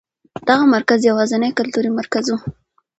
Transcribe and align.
دغه 0.47 0.65
مرکز 0.75 0.99
یوازېنی 1.09 1.51
کلتوري 1.57 1.89
مرکز 1.99 2.25
و. 2.29 2.35